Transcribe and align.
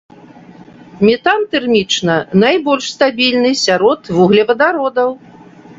Метан 1.09 1.41
тэрмічна 1.51 2.15
найбольш 2.45 2.85
стабільны 2.95 3.51
сярод 3.67 4.01
вуглевадародаў. 4.19 5.09